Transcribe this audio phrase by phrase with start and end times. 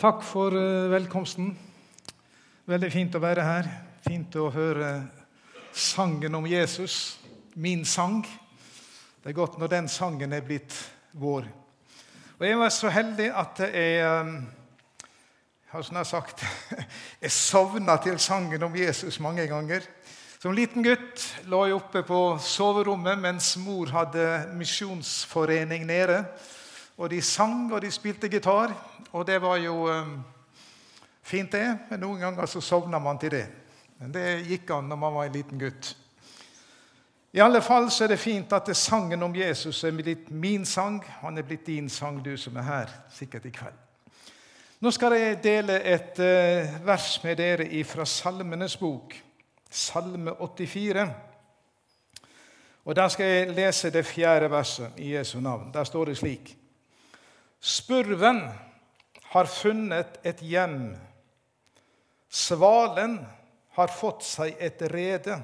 [0.00, 1.50] Takk for eh, velkomsten.
[2.64, 3.66] Veldig fint å være her.
[4.00, 4.86] Fint å høre
[5.76, 7.18] sangen om Jesus,
[7.60, 8.22] min sang.
[8.24, 10.72] Det er godt når den sangen er blitt
[11.20, 11.44] vår.
[12.38, 16.46] Og Jeg var så heldig at jeg Jeg har sånn sagt,
[17.26, 19.84] jeg sovna til sangen om Jesus mange ganger.
[20.40, 26.24] Som liten gutt lå jeg oppe på soverommet mens mor hadde misjonsforening nede.
[27.00, 28.74] Og de sang, og de spilte gitar.
[29.12, 30.18] Og det var jo um,
[31.22, 31.78] fint, det.
[31.88, 33.46] Men noen ganger så sovna man til det.
[34.00, 35.94] Men det gikk an når man var en liten gutt.
[37.32, 40.66] I alle fall så er det fint at det sangen om Jesus er blitt min
[40.66, 41.00] sang.
[41.22, 43.80] Han er blitt din sang, du som er her sikkert i kveld.
[44.80, 49.16] Nå skal jeg dele et uh, vers med dere fra Salmenes bok,
[49.70, 51.08] Salme 84.
[52.84, 55.70] Og Der skal jeg lese det fjerde verset i Jesu navn.
[55.74, 56.59] Der står det slik.:
[57.60, 58.48] Spurven
[59.22, 60.96] har funnet et hjem.
[62.28, 63.18] Svalen
[63.76, 65.36] har fått seg et rede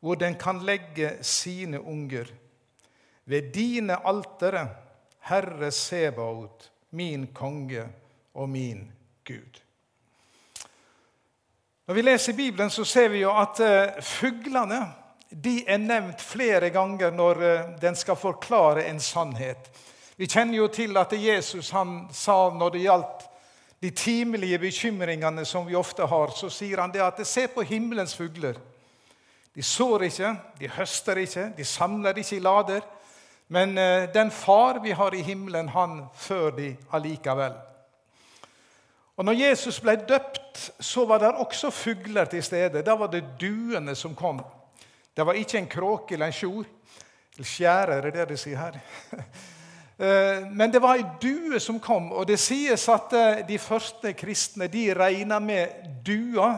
[0.00, 2.30] hvor den kan legge sine unger.
[3.24, 4.64] Ved dine altere,
[5.28, 7.84] Herre Sebaot, min konge
[8.32, 8.86] og min
[9.24, 9.60] Gud.
[11.86, 14.80] Når vi leser Bibelen, så ser vi jo at uh, fuglene
[15.30, 19.70] de er nevnt flere ganger når uh, den skal forklare en sannhet.
[20.20, 23.22] Vi kjenner jo til at Jesus han sa når det gjaldt
[23.80, 28.12] de timelige bekymringene som vi ofte har, så sier han det at se på himmelens
[28.18, 28.58] fugler.
[29.56, 32.84] De sår ikke, de høster ikke, de samler ikke i lader.
[33.48, 37.56] Men eh, den far vi har i himmelen, han før de allikevel.
[39.16, 42.82] Og når Jesus ble døpt, så var det også fugler til stede.
[42.84, 44.44] Da var det duene som kom.
[45.16, 46.68] Det var ikke en kråke eller en sjor.
[47.38, 48.78] Eller skjærer, er det det de sier her?
[50.00, 54.14] Eh, men det var ei due som kom, og det sies at eh, de første
[54.16, 55.66] kristne de regna med
[56.06, 56.54] dua.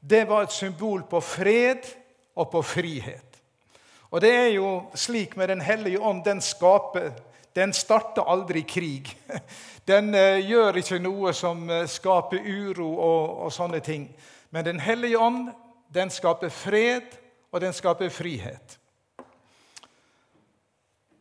[0.00, 1.86] Det var et symbol på fred
[2.34, 3.38] og på frihet.
[4.10, 6.24] Og det er jo slik med Den hellige ånd.
[6.24, 7.10] Den skaper
[7.54, 9.16] Den starter aldri krig.
[9.88, 14.08] Den eh, gjør ikke noe som skaper uro og, og sånne ting.
[14.50, 15.50] Men Den hellige ånd
[15.94, 17.02] den skaper fred,
[17.52, 18.78] og den skaper frihet.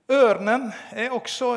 [0.07, 1.50] Ørnen er også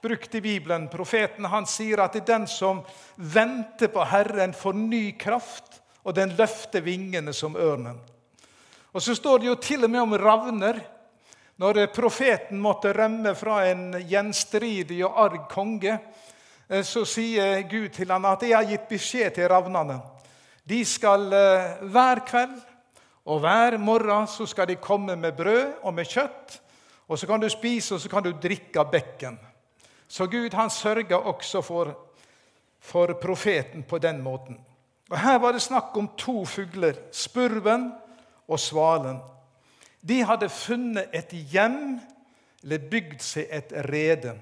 [0.00, 0.86] brukt i Bibelen.
[0.88, 2.80] Profeten han sier at det er den som
[3.16, 8.00] venter på Herren, får ny kraft, og den løfter vingene som ørnen.
[8.92, 10.80] Og Så står det jo til og med om ravner.
[11.60, 15.98] Når profeten måtte rømme fra en gjenstridig og arg konge,
[16.68, 20.00] eh, så sier Gud til ham at 'jeg har gitt beskjed til ravnene'.
[20.66, 22.60] De skal eh, hver kveld
[23.26, 26.63] og hver morgen så skal de komme med brød og med kjøtt
[27.08, 29.38] og så kan du spise, og så kan du drikke av bekken.
[30.08, 31.92] Så Gud han sørga også for,
[32.80, 34.58] for profeten på den måten.
[35.10, 37.92] Og Her var det snakk om to fugler, spurven
[38.48, 39.20] og svalen.
[40.08, 42.00] De hadde funnet et hjem,
[42.62, 44.32] eller bygd seg et rede.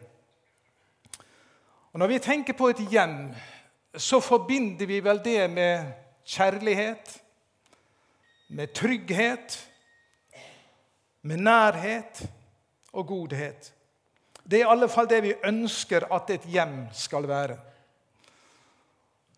[1.93, 3.34] Og Når vi tenker på et hjem,
[3.97, 5.93] så forbinder vi vel det med
[6.25, 7.19] kjærlighet,
[8.49, 9.59] med trygghet,
[11.22, 12.22] med nærhet
[12.92, 13.72] og godhet.
[14.44, 17.56] Det er i alle fall det vi ønsker at et hjem skal være.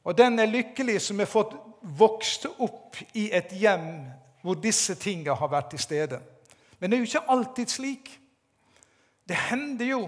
[0.05, 1.55] Og den er lykkelig som har fått
[1.99, 3.89] vokst opp i et hjem
[4.45, 6.21] hvor disse tingene har vært til stede.
[6.79, 8.11] Men det er jo ikke alltid slik.
[9.25, 10.03] Det hender jo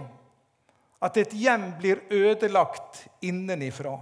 [1.00, 3.94] at et hjem blir ødelagt innenifra.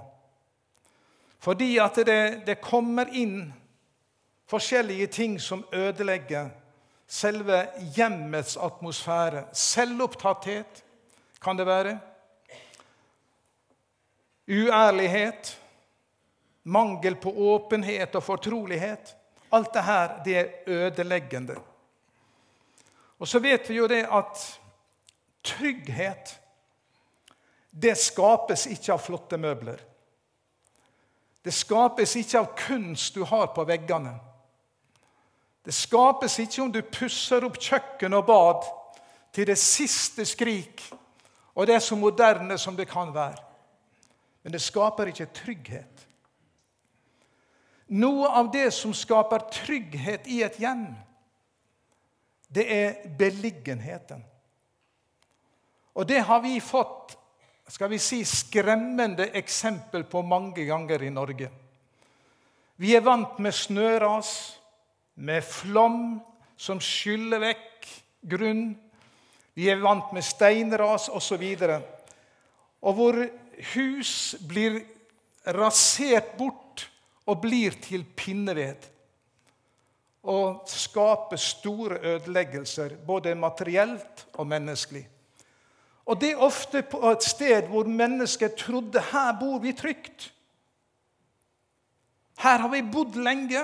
[1.39, 3.53] Fordi at det, det kommer inn
[4.51, 6.51] forskjellige ting som ødelegger
[7.07, 9.47] selve hjemmets atmosfære.
[9.53, 10.85] Selvopptatthet
[11.43, 11.99] kan det være.
[14.49, 15.61] Uærlighet.
[16.65, 19.17] Mangel på åpenhet og fortrolighet.
[19.53, 21.59] Alt dette det er ødeleggende.
[23.19, 24.41] Og så vet vi jo det at
[25.45, 26.41] trygghet
[27.75, 29.81] det skapes ikke av flotte møbler.
[31.43, 34.15] Det skapes ikke av kunst du har på veggene.
[35.65, 38.67] Det skapes ikke om du pusser opp kjøkken og bad
[39.35, 40.83] til det siste skrik,
[41.55, 43.41] og det er så moderne som det kan være.
[44.43, 46.05] Men det skaper ikke trygghet.
[47.95, 50.87] Noe av det som skaper trygghet i et hjem,
[52.55, 54.23] det er beliggenheten.
[55.95, 57.17] Og det har vi fått
[57.69, 61.49] skal vi si, skremmende eksempel på mange ganger i Norge.
[62.77, 64.59] Vi er vant med snøras
[65.15, 66.21] med flom
[66.57, 67.89] som skyller vekk
[68.35, 68.67] grunn.
[69.55, 71.45] Vi er vant med steinras osv.
[71.69, 71.77] Og,
[72.83, 73.21] og hvor
[73.75, 74.81] hus blir
[75.55, 76.89] rasert bort
[77.29, 78.91] og blir til pinneved.
[80.25, 85.05] Og skaper store ødeleggelser, både materielt og menneskelig.
[86.05, 90.33] Og det er ofte på et sted hvor mennesker trodde her bor vi trygt.
[92.41, 93.63] Her har vi bodd lenge.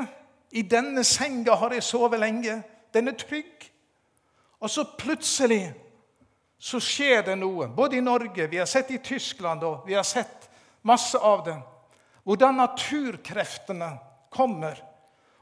[0.51, 2.57] I denne senga har jeg sovet lenge.
[2.95, 3.69] Den er trygg.
[4.61, 5.71] Og så plutselig
[6.61, 10.05] så skjer det noe, både i Norge, vi har sett i Tyskland og vi har
[10.05, 10.51] sett
[10.85, 11.57] masse av det,
[12.29, 13.89] hvordan naturkreftene
[14.33, 14.77] kommer.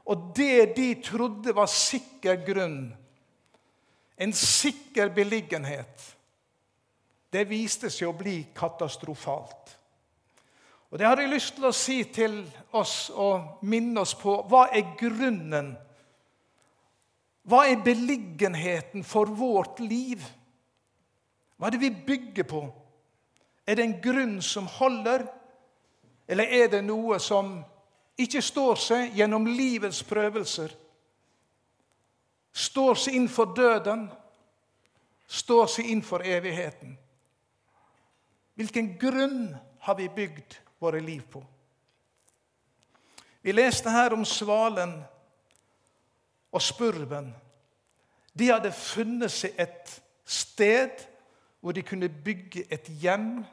[0.07, 2.79] Og det de trodde var sikker grunn,
[4.15, 6.07] en sikker beliggenhet,
[7.29, 9.75] det viste seg å bli katastrofalt.
[10.89, 12.39] Og Det har jeg lyst til å si til
[12.73, 14.39] oss og minne oss på.
[14.49, 15.75] Hva er grunnen?
[17.45, 20.23] Hva er beliggenheten for vårt liv?
[21.57, 22.61] Hva er det vi bygger på?
[23.67, 25.27] Er det en grunn som holder,
[26.27, 27.59] eller er det noe som
[28.17, 30.73] ikke står seg gjennom livets prøvelser?
[32.49, 34.07] Står seg innenfor døden,
[35.27, 36.97] står seg innenfor evigheten.
[38.57, 39.53] Hvilken grunn
[39.85, 41.43] har vi bygd våre liv på?
[43.41, 44.97] Vi leste her om svalen
[46.51, 47.31] og spurven.
[48.33, 49.93] De hadde funnet seg et
[50.27, 51.05] sted
[51.59, 53.43] hvor de kunne bygge et hjem,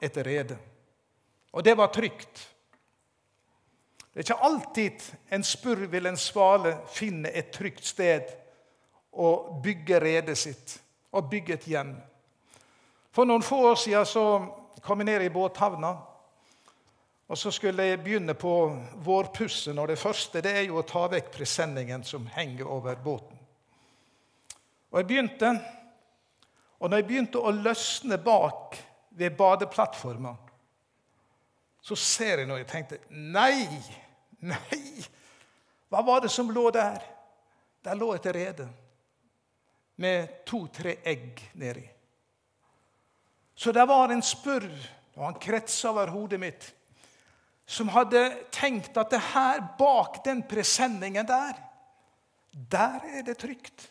[0.00, 0.56] et rede.
[1.52, 2.46] Og det var trygt.
[4.10, 8.32] Det er ikke alltid en spurv eller en svale finner et trygt sted
[9.12, 10.78] å bygge redet sitt
[11.12, 11.92] og bygge et hjem.
[13.12, 14.24] For noen få år siden så
[14.82, 15.94] kom jeg ned i båthavna.
[17.30, 18.52] Og så skulle jeg begynne på
[19.06, 19.78] vårpussen.
[19.78, 23.38] Og det første det er jo å ta vekk presenningen som henger over båten.
[24.90, 25.52] Og jeg begynte,
[26.80, 28.74] og når jeg begynte å løsne bak
[29.14, 30.34] ved badeplattforma,
[31.80, 32.64] så ser jeg noe.
[32.64, 33.68] Jeg tenkte nei,
[34.42, 34.80] nei.
[35.90, 36.98] Hva var det som lå der?
[37.86, 38.66] Der lå et rede
[40.02, 41.86] med to-tre egg nedi.
[43.54, 44.74] Så det var en spurv,
[45.14, 46.70] og han kretsa over hodet mitt,
[47.70, 51.58] som hadde tenkt at det her bak den presenningen der,
[52.50, 53.86] der er det trygt.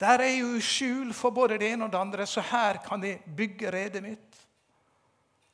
[0.00, 3.22] Der er jo skjul for både det ene og det andre, så her kan jeg
[3.36, 4.40] bygge redet mitt.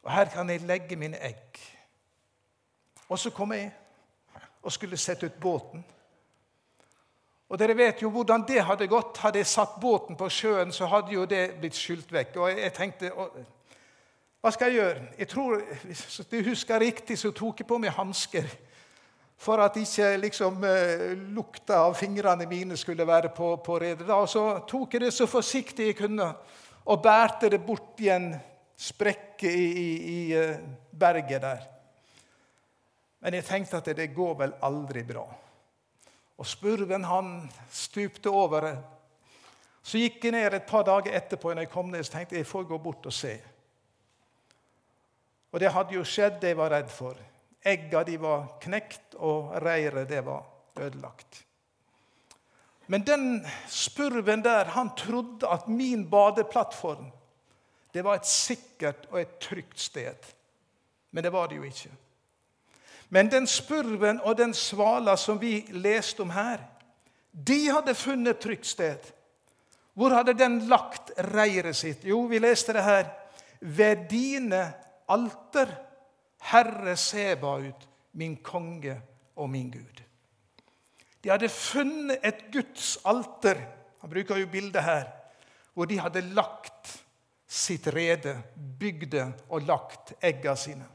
[0.03, 1.61] Og her kan jeg legge mine egg.
[3.09, 3.69] Og så kom jeg
[4.63, 5.85] og skulle sette ut båten.
[7.51, 9.19] Og Dere vet jo hvordan det hadde gått.
[9.21, 12.37] Hadde jeg satt båten på sjøen, så hadde jo det blitt skylt vekk.
[12.41, 13.11] Og jeg tenkte
[14.41, 15.07] Hva skal jeg gjøre?
[15.19, 18.49] Jeg tror, Hvis du husker riktig, så tok jeg på meg hansker
[19.41, 24.09] for at ikke liksom, eh, lukta av fingrene mine skulle være på, på redet.
[24.09, 26.27] Og så tok jeg det så forsiktig jeg kunne,
[26.85, 28.35] og bærte det bort i en
[28.77, 30.61] sprekke i, i, i eh,
[30.93, 31.63] berget der.
[33.21, 35.25] Men jeg tenkte at det går vel aldri bra.
[36.41, 38.71] Og spurven han stupte over.
[39.83, 42.45] Så gikk jeg ned et par dager etterpå, når jeg kom ned, så tenkte jeg
[42.45, 43.39] jeg får gå bort og se.
[45.51, 47.19] Og det hadde jo skjedd det jeg var redd for.
[47.67, 50.47] Egga de var knekt, og reiret det var
[50.81, 51.45] ødelagt.
[52.91, 57.11] Men den spurven der, han trodde at min badeplattform
[57.95, 60.27] det var et sikkert og et trygt sted.
[61.11, 61.91] Men det var det jo ikke.
[63.11, 66.63] Men den spurven og den svala som vi leste om her,
[67.33, 69.11] de hadde funnet et trygt sted.
[69.95, 72.05] Hvor hadde den lagt reiret sitt?
[72.07, 73.11] Jo, vi leste det her.
[73.61, 74.73] Ved dine
[75.11, 75.73] alter,
[76.51, 78.95] Herre Sebaut, min konge
[79.37, 80.03] og min Gud.
[81.21, 83.61] De hadde funnet et Guds alter,
[84.01, 85.05] han bruker jo bildet her,
[85.75, 86.95] hvor de hadde lagt
[87.51, 88.39] sitt rede,
[88.79, 90.87] bygde og lagt egga sine.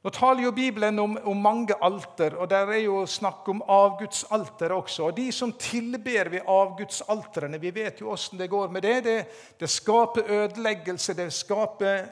[0.00, 4.72] Nå taler jo Bibelen om, om, mange alter, og der er jo snakk om avgudsalter
[4.72, 5.10] også.
[5.10, 9.00] Og De som tilber ved avgudsalterene, vi vet jo åssen det går med det.
[9.04, 9.18] det.
[9.60, 12.06] Det skaper ødeleggelse, det skaper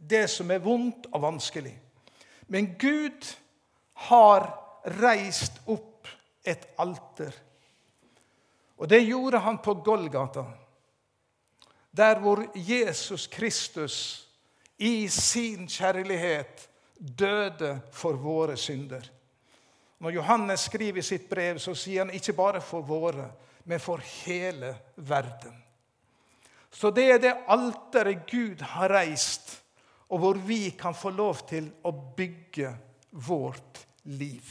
[0.00, 1.74] det som er vondt og vanskelig.
[2.48, 3.26] Men Gud
[4.08, 4.48] har
[5.02, 6.08] reist opp
[6.46, 7.34] et alter.
[8.76, 10.44] Og det gjorde han på Golgata,
[11.92, 13.98] der hvor Jesus Kristus
[14.78, 19.04] i sin kjærlighet døde for våre synder.
[19.98, 23.30] Når Johannes skriver i sitt brev, så sier han ikke bare for våre,
[23.64, 25.54] men for hele verden.
[26.70, 29.62] Så det er det alteret Gud har reist,
[30.12, 32.74] og hvor vi kan få lov til å bygge
[33.10, 34.44] vårt liv.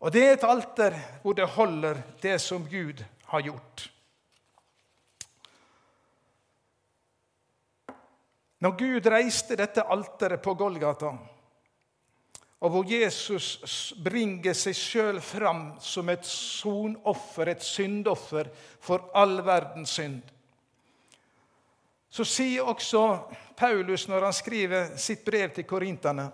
[0.00, 3.86] Og det er et alter hvor det holder det som Gud har gjort.
[8.60, 11.10] Når Gud reiste dette alteret på Golgata,
[12.56, 18.48] og hvor Jesus bringer seg sjøl fram som et sonoffer, et syndoffer
[18.80, 20.22] for all verdens synd,
[22.08, 23.02] så sier også
[23.58, 26.30] Paulus når han skriver sitt brev til korinterne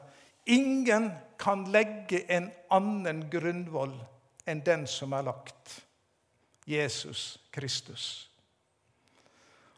[0.46, 3.94] ingen kan legge en annen grunnvoll
[4.46, 5.80] enn den som er lagt
[6.66, 8.28] Jesus Kristus.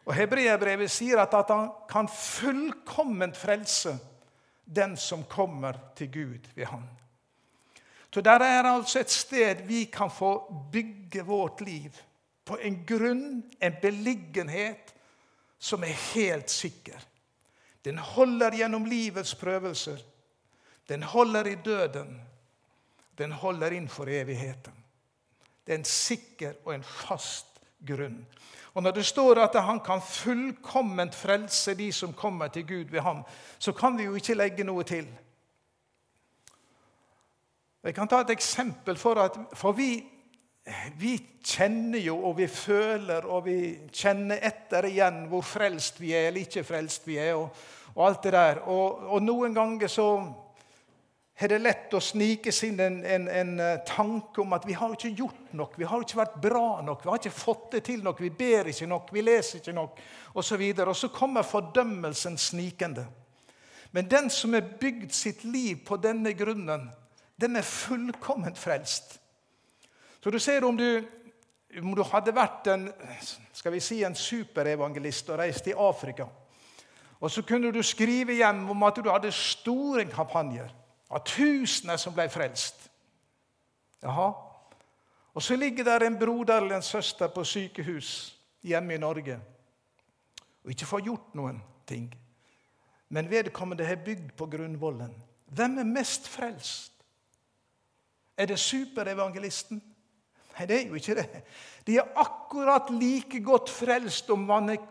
[0.05, 3.95] Og Hebreabrevet sier at, at han kan fullkomment frelse
[4.65, 6.83] den som kommer til Gud ved ham.
[8.13, 11.91] Så der er altså et sted vi kan få bygge vårt liv.
[12.45, 14.93] På en grunn, en beliggenhet,
[15.59, 16.95] som er helt sikker.
[17.85, 19.97] Den holder gjennom livets prøvelser.
[20.89, 22.21] Den holder i døden.
[23.17, 24.73] Den holder innenfor evigheten.
[25.65, 28.25] Det er en sikker og en fast grunn.
[28.75, 32.99] Og Når det står at han kan fullkomment frelse de som kommer til Gud ved
[33.01, 33.23] ham,
[33.59, 35.07] så kan vi jo ikke legge noe til.
[37.83, 40.03] Jeg kan ta et eksempel for at For vi,
[40.97, 46.27] vi kjenner jo, og vi føler, og vi kjenner etter igjen hvor frelst vi er
[46.27, 47.49] eller ikke frelst vi er, og,
[47.95, 48.59] og alt det der.
[48.65, 50.07] Og, og noen ganger så
[51.35, 54.75] er det lett å snike seg inn en, en, en, eh, tanke om at vi
[54.77, 57.81] har ikke gjort nok, vi har ikke vært bra nok, vi har ikke fått det
[57.89, 59.99] til nok, vi ber ikke nok, vi leser ikke nok,
[60.31, 60.63] osv.
[60.63, 63.03] Og, så og så kommer fordømmelsen snikende.
[63.91, 66.87] Men den som har bygd sitt liv på denne grunnen,
[67.35, 69.19] den er fullkomment frelst.
[70.23, 71.03] Så du ser om du,
[71.81, 72.87] om du hadde vært en,
[73.51, 76.31] skal vi si, en superevangelist og reist i Afrika,
[77.19, 80.71] og så kunne du skrive hjem om at du hadde store kampanjer
[81.15, 82.89] av tusener som ble frelst.
[84.03, 84.29] Jaha.
[85.35, 88.09] Og så ligger der en broder eller en søster på sykehus
[88.65, 89.39] hjemme i Norge
[90.65, 92.07] og ikke får gjort noen ting.
[93.13, 95.13] Men vedkommende har bygd på grunnvollen.
[95.45, 96.91] Hvem er mest frelst?
[98.37, 99.81] Er det superevangelisten?
[100.55, 101.43] Nei, det er jo ikke det.
[101.85, 104.81] De er akkurat like godt frelst om man er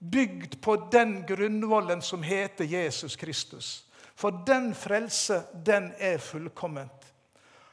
[0.00, 3.84] bygd på den grunnvollen som heter Jesus Kristus.
[4.14, 7.14] For den frelse, den er fullkomment.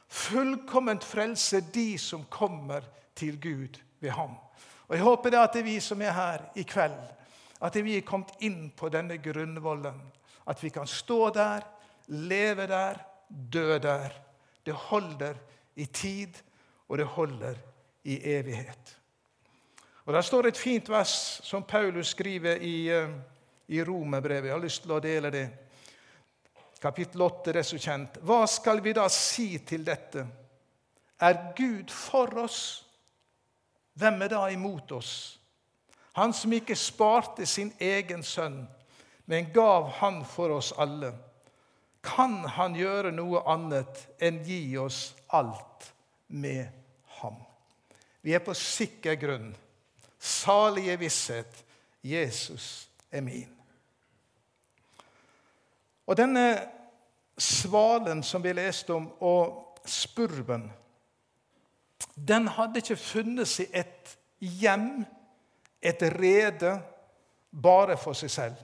[0.08, 2.80] Fullkomment frelse de som kommer
[3.14, 4.34] til Gud ved ham.
[4.88, 6.98] Og Jeg håper det at det er vi som er her i kveld,
[7.62, 10.00] at vi er kommet inn på denne grunnvollen.
[10.48, 11.60] At vi kan stå der,
[12.06, 12.98] leve der,
[13.52, 14.10] dø der.
[14.66, 15.34] Det holder
[15.76, 16.34] i tid,
[16.88, 17.54] og det holder
[18.04, 18.96] i evighet.
[20.04, 23.08] Og Der står et fint vers som Paulus skriver i, eh,
[23.68, 24.44] i Romerbrevet.
[24.44, 25.48] Jeg har lyst til å dele det
[26.80, 28.20] kapittel 8, det er så kjent.
[28.24, 30.24] Hva skal vi da si til dette?
[31.20, 32.60] Er Gud for oss?
[34.00, 35.12] Hvem er da imot oss?
[36.16, 38.64] Han som ikke sparte sin egen sønn,
[39.30, 41.12] men gav han for oss alle.
[42.02, 45.90] Kan han gjøre noe annet enn gi oss alt
[46.26, 46.66] med
[47.20, 47.36] ham?
[48.24, 49.52] Vi er på sikker grunn.
[50.18, 51.64] Salige visshet.
[52.02, 53.59] Jesus er min.
[56.10, 56.44] Og denne
[57.38, 60.66] svalen som vi leste om, og spurven,
[62.14, 65.04] den hadde ikke funnet seg et hjem,
[65.80, 66.74] et rede,
[67.50, 68.58] bare for seg selv.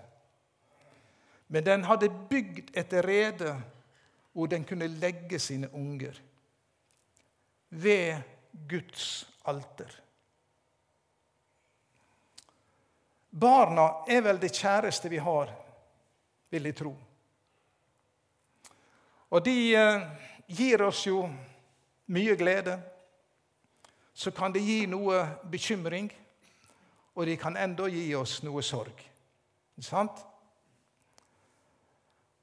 [1.46, 3.54] Men den hadde bygd et rede
[4.34, 6.18] hvor den kunne legge sine unger.
[7.70, 8.18] Ved
[8.68, 9.94] Guds alter.
[13.30, 15.52] Barna er vel det kjæreste vi har,
[16.50, 16.96] vil jeg tro.
[19.36, 20.04] Og de eh,
[20.48, 21.26] gir oss jo
[22.08, 22.78] mye glede.
[24.16, 25.18] Så kan de gi noe
[25.52, 26.08] bekymring,
[27.12, 28.96] og de kan enda gi oss noe sorg.
[29.76, 30.22] Ikke sant?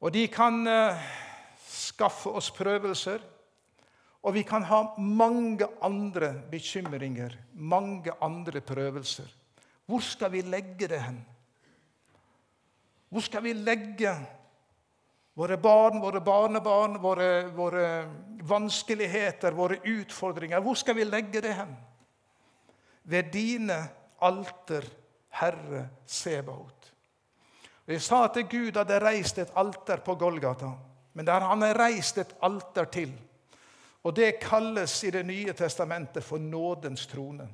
[0.03, 1.01] Og de kan eh,
[1.65, 3.25] skaffe oss prøvelser.
[4.23, 9.33] Og vi kan ha mange andre bekymringer, mange andre prøvelser.
[9.89, 11.17] Hvor skal vi legge det hen?
[13.09, 14.13] Hvor skal vi legge
[15.33, 17.85] Våre barn, våre barnebarn, våre, våre
[18.41, 20.61] vanskeligheter, våre utfordringer.
[20.61, 21.73] Hvor skal vi legge det hen?
[23.03, 23.79] Ved dine
[24.21, 24.85] alter,
[25.33, 26.91] Herre Sebaot.
[27.87, 30.69] Jeg sa at Gud hadde reist et alter på Golgata,
[31.13, 33.11] men der han har reist et alter til.
[34.03, 37.47] Og det kalles i Det nye testamentet for nådens trone.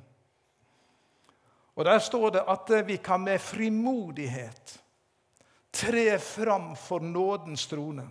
[1.74, 4.79] Og Der står det at vi kan med frimodighet
[5.70, 8.08] tre fram for nådens trone,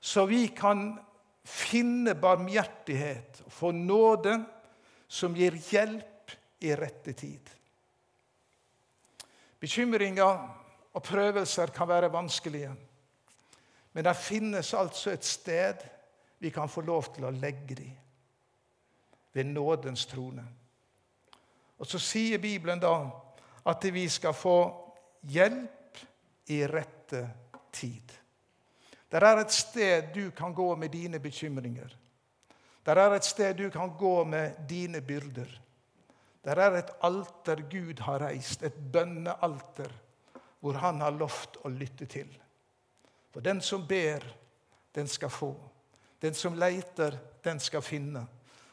[0.00, 0.98] så vi kan
[1.44, 4.36] finne barmhjertighet og få nåde
[5.08, 7.50] som gir hjelp i rette tid.
[9.60, 10.38] Bekymringer
[10.94, 12.70] og prøvelser kan være vanskelige.
[13.92, 15.82] Men det finnes altså et sted
[16.38, 17.90] vi kan få lov til å legge dem.
[19.32, 20.44] Ved nådens trone.
[21.78, 22.94] Og så sier Bibelen da
[23.68, 24.56] at vi skal få
[25.28, 25.79] hjelp
[26.50, 27.28] i rette
[27.72, 28.12] tid.
[29.10, 31.96] Det er et sted du kan gå med dine bekymringer.
[32.82, 35.50] Det er et sted du kan gå med dine byrder.
[36.42, 39.92] Det er et alter Gud har reist, et bønnealter,
[40.60, 42.28] hvor Han har lovt å lytte til.
[43.30, 44.24] For den som ber,
[44.94, 45.54] den skal få.
[46.20, 48.26] Den som leiter, den skal finne.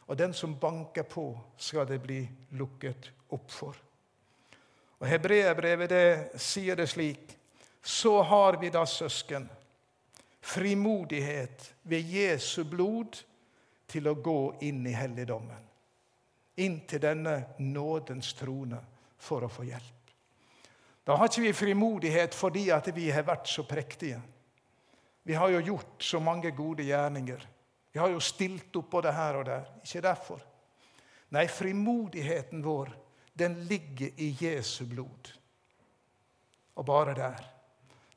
[0.06, 3.76] Og den som banker på, skal det bli lukket opp for.
[4.98, 7.37] Og Hebreerbrevet sier det slik
[7.82, 9.48] Så har vi da, søsken,
[10.40, 13.20] frimodighet ved Jesu blod
[13.88, 15.64] til å gå inn i helligdommen.
[16.58, 18.80] Inn til denne nådens trone
[19.18, 19.94] for å få hjelp.
[21.06, 24.18] Da har ikke vi frimodighet fordi at vi har vært så prektige.
[25.24, 27.46] Vi har jo gjort så mange gode gjerninger.
[27.92, 29.70] Vi har jo stilt opp både her og der.
[29.84, 30.42] Ikke derfor.
[31.32, 32.92] Nei, frimodigheten vår,
[33.36, 35.32] den ligger i Jesu blod.
[36.76, 37.46] Og bare der.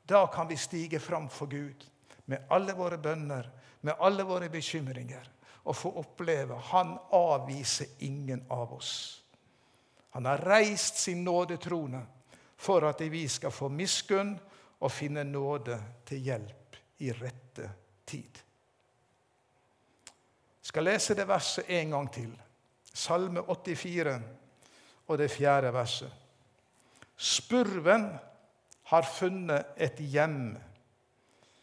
[0.06, 1.86] Da kan vi stige fram for Gud
[2.24, 5.28] med alle våre bønner, med alle våre bekymringer
[5.62, 9.22] og få oppleve han avviser ingen av oss.
[10.10, 12.02] Han har reist sin nådetrone
[12.56, 14.34] for at vi skal få miskunn
[14.82, 17.70] og finne nåde til hjelp i rette
[18.06, 18.42] tid.
[20.62, 22.30] Jeg skal lese det verset en gang til.
[22.92, 24.18] Salme 84
[25.08, 26.12] og det fjerde verset.
[27.16, 28.10] Spurven
[28.92, 30.58] har funnet et hjem.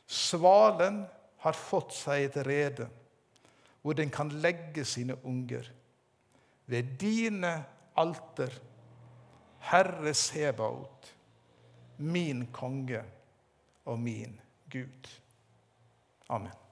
[0.10, 1.04] Svalen
[1.44, 2.90] har fått seg et rede
[3.82, 5.70] hvor den kan legge sine unger.
[6.70, 7.54] Ved dine
[7.98, 8.52] alter,
[9.70, 11.14] Herre Sebaot,
[11.98, 13.04] min konge
[13.86, 14.36] og min
[14.70, 15.14] Gud.
[16.30, 16.69] Amen.